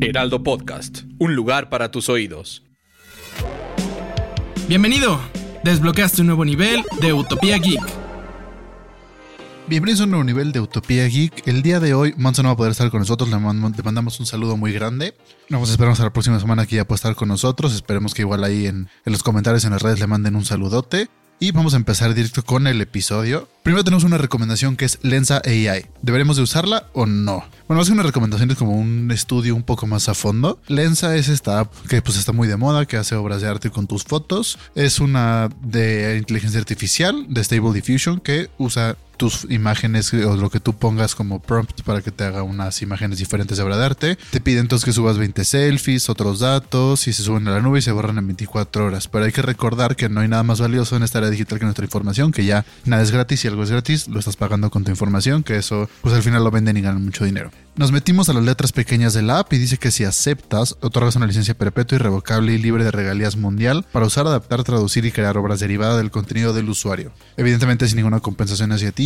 [0.00, 2.62] Heraldo Podcast, un lugar para tus oídos.
[4.68, 5.20] Bienvenido.
[5.64, 7.82] Desbloqueaste un nuevo nivel de Utopía Geek.
[9.66, 11.48] Bienvenidos a un nuevo nivel de Utopía Geek.
[11.48, 13.28] El día de hoy, Monzo no va a poder estar con nosotros.
[13.28, 15.14] Le, mandamos un saludo muy grande.
[15.50, 17.74] Vamos a esperar a la próxima semana que ya pueda estar con nosotros.
[17.74, 21.08] Esperemos que igual ahí en, en los comentarios en las redes le manden un saludote.
[21.38, 23.46] Y vamos a empezar directo con el episodio.
[23.62, 25.84] Primero tenemos una recomendación que es Lensa AI.
[26.00, 27.44] ¿Deberemos de usarla o no?
[27.68, 30.58] Bueno, más que una recomendación es como un estudio un poco más a fondo.
[30.66, 33.68] Lensa es esta app que pues está muy de moda, que hace obras de arte
[33.68, 34.58] con tus fotos.
[34.74, 40.60] Es una de inteligencia artificial, de Stable Diffusion, que usa tus imágenes o lo que
[40.60, 44.18] tú pongas como prompt para que te haga unas imágenes diferentes de obra de arte.
[44.30, 47.78] Te pide entonces que subas 20 selfies, otros datos y se suben a la nube
[47.78, 49.08] y se borran en 24 horas.
[49.08, 51.64] Pero hay que recordar que no hay nada más valioso en esta área digital que
[51.64, 54.84] nuestra información, que ya nada es gratis y algo es gratis, lo estás pagando con
[54.84, 57.50] tu información, que eso pues al final lo venden y ganan mucho dinero.
[57.76, 61.14] Nos metimos a las letras pequeñas de la app y dice que si aceptas, otorgas
[61.16, 65.36] una licencia perpetua, irrevocable y libre de regalías mundial para usar, adaptar, traducir y crear
[65.36, 67.12] obras derivadas del contenido del usuario.
[67.36, 69.05] Evidentemente sin ninguna compensación hacia ti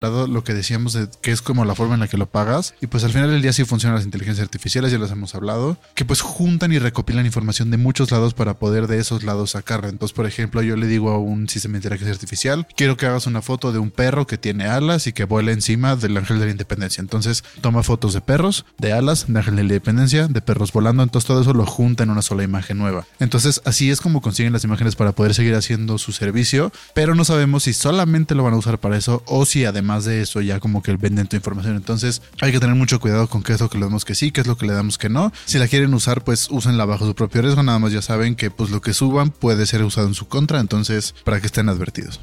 [0.00, 2.86] Lo que decíamos de que es como la forma en la que lo pagas y
[2.86, 6.06] pues al final del día sí funcionan las inteligencias artificiales ya las hemos hablado que
[6.06, 9.90] pues juntan y recopilan información de muchos lados para poder de esos lados sacarla.
[9.90, 13.26] Entonces por ejemplo yo le digo a un sistema de inteligencia artificial quiero que hagas
[13.26, 16.46] una foto de un perro que tiene alas y que vuela encima del ángel de
[16.46, 20.40] la independencia entonces toma fotos de perros de alas de ángel de la independencia de
[20.40, 21.02] perros volando.
[21.02, 23.04] Entonces todo eso lo junta en una sola imagen nueva.
[23.18, 27.26] Entonces así es como consiguen las imágenes para poder seguir haciendo su servicio pero no
[27.26, 30.60] sabemos si solamente lo van a usar para eso o si además de eso ya
[30.60, 31.76] como que venden tu información.
[31.76, 34.30] Entonces hay que tener mucho cuidado con qué es lo que le damos que sí,
[34.30, 35.32] qué es lo que le damos que no.
[35.44, 37.62] Si la quieren usar, pues úsenla bajo su propio riesgo.
[37.62, 40.60] Nada más ya saben que pues lo que suban puede ser usado en su contra.
[40.60, 42.20] Entonces para que estén advertidos.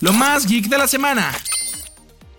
[0.00, 1.32] Lo más geek de la semana.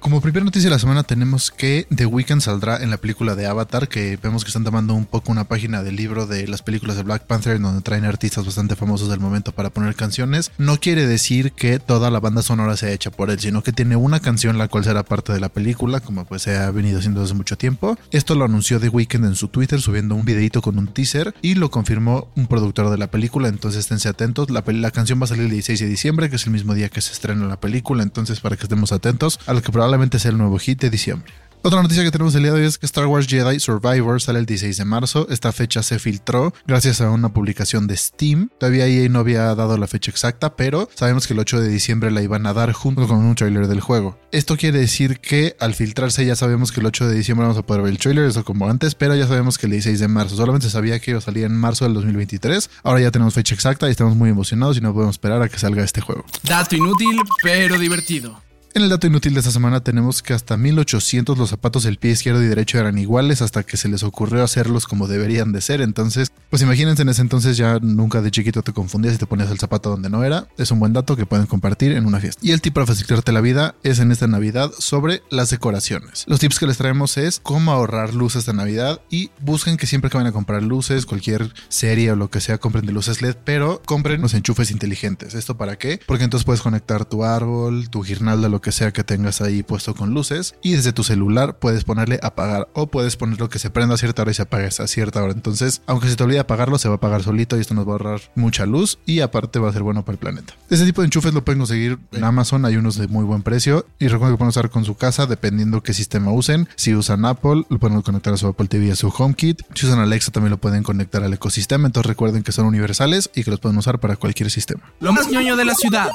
[0.01, 3.45] Como primera noticia de la semana tenemos que The Weeknd saldrá en la película de
[3.45, 6.97] Avatar, que vemos que están tomando un poco una página del libro de las películas
[6.97, 10.51] de Black Panther, en donde traen artistas bastante famosos del momento para poner canciones.
[10.57, 13.95] No quiere decir que toda la banda sonora sea hecha por él, sino que tiene
[13.95, 17.22] una canción la cual será parte de la película, como pues se ha venido haciendo
[17.22, 17.95] desde mucho tiempo.
[18.09, 21.53] Esto lo anunció The Weeknd en su Twitter subiendo un videito con un teaser y
[21.53, 24.50] lo confirmó un productor de la película, entonces esténse atentos.
[24.50, 26.89] La, la canción va a salir el 16 de diciembre, que es el mismo día
[26.89, 30.19] que se estrena la película, entonces para que estemos atentos a lo que probablemente probablemente
[30.19, 31.34] sea el nuevo hit de diciembre.
[31.63, 34.40] Otra noticia que tenemos el día de hoy es que Star Wars Jedi Survivor sale
[34.40, 35.28] el 16 de marzo.
[35.29, 38.50] Esta fecha se filtró gracias a una publicación de Steam.
[38.57, 42.09] Todavía EA no había dado la fecha exacta, pero sabemos que el 8 de diciembre
[42.09, 44.18] la iban a dar junto con un trailer del juego.
[44.31, 47.66] Esto quiere decir que al filtrarse ya sabemos que el 8 de diciembre vamos a
[47.66, 50.38] poder ver el trailer, eso como antes, pero ya sabemos que el 16 de marzo.
[50.38, 52.69] Solamente sabía que iba a salir en marzo del 2023.
[52.84, 55.59] Ahora ya tenemos fecha exacta y estamos muy emocionados y no podemos esperar a que
[55.59, 56.25] salga este juego.
[56.41, 58.41] Dato inútil, pero divertido.
[58.73, 62.11] En el dato inútil de esta semana tenemos que hasta 1800 los zapatos del pie
[62.11, 65.81] izquierdo y derecho eran iguales hasta que se les ocurrió hacerlos como deberían de ser.
[65.81, 69.51] Entonces, pues imagínense en ese entonces ya nunca de chiquito te confundías y te ponías
[69.51, 70.47] el zapato donde no era.
[70.57, 72.39] Es un buen dato que pueden compartir en una fiesta.
[72.41, 76.23] Y el tip para facilitarte la vida es en esta Navidad sobre las decoraciones.
[76.27, 80.09] Los tips que les traemos es cómo ahorrar luz esta Navidad y busquen que siempre
[80.09, 83.35] que vayan a comprar luces, cualquier serie o lo que sea, compren de luces LED,
[83.43, 85.35] pero compren los enchufes inteligentes.
[85.35, 85.99] ¿Esto para qué?
[86.07, 89.95] Porque entonces puedes conectar tu árbol, tu guirnalda, lo que sea que tengas ahí puesto
[89.95, 93.95] con luces y desde tu celular puedes ponerle apagar o puedes ponerlo que se prenda
[93.95, 95.33] a cierta hora y se apague a cierta hora.
[95.33, 97.91] Entonces, aunque se te olvide apagarlo, se va a apagar solito y esto nos va
[97.91, 100.53] a ahorrar mucha luz y aparte va a ser bueno para el planeta.
[100.69, 103.85] Este tipo de enchufes lo pueden conseguir en Amazon, hay unos de muy buen precio
[104.00, 106.68] y recuerden que pueden usar con su casa dependiendo qué sistema usen.
[106.75, 109.62] Si usan Apple, lo pueden conectar a su Apple TV y a su HomeKit.
[109.74, 111.88] Si usan Alexa, también lo pueden conectar al ecosistema.
[111.88, 114.81] Entonces recuerden que son universales y que los pueden usar para cualquier sistema.
[115.00, 116.09] Lo más ñoño de la ciudad.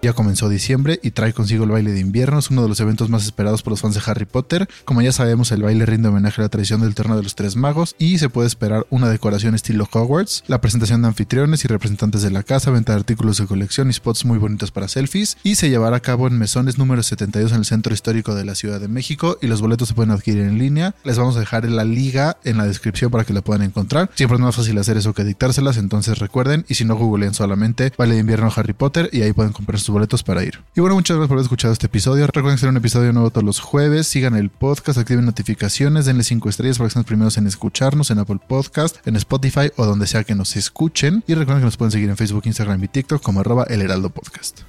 [0.00, 3.08] Ya comenzó diciembre y trae consigo el baile de invierno, es uno de los eventos
[3.10, 4.68] más esperados por los fans de Harry Potter.
[4.84, 7.56] Como ya sabemos, el baile rinde homenaje a la tradición del Torno de los Tres
[7.56, 12.22] Magos y se puede esperar una decoración estilo Hogwarts, la presentación de anfitriones y representantes
[12.22, 15.56] de la casa, venta de artículos de colección y spots muy bonitos para selfies y
[15.56, 18.80] se llevará a cabo en Mesones número 72 en el centro histórico de la Ciudad
[18.80, 20.94] de México y los boletos se pueden adquirir en línea.
[21.02, 24.10] Les vamos a dejar la liga en la descripción para que la puedan encontrar.
[24.14, 27.92] Siempre es más fácil hacer eso que dictárselas, entonces recuerden y si no googleen solamente
[27.98, 30.60] baile de invierno Harry Potter y ahí pueden comprar sus boletos para ir.
[30.74, 32.26] Y bueno, muchas gracias por haber escuchado este episodio.
[32.26, 34.06] Recuerden que será un episodio nuevo todos los jueves.
[34.06, 38.10] Sigan el podcast, activen notificaciones, denle 5 estrellas para que sean los primeros en escucharnos
[38.10, 41.24] en Apple Podcast, en Spotify o donde sea que nos escuchen.
[41.26, 44.10] Y recuerden que nos pueden seguir en Facebook, Instagram y TikTok como arroba el heraldo
[44.10, 44.60] podcast.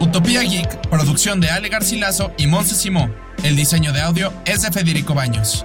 [0.00, 3.10] Utopía Geek, producción de Ale Garcilaso y Monse Simó.
[3.42, 5.64] El diseño de audio es de Federico Baños.